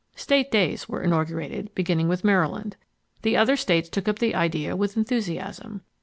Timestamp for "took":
3.87-4.07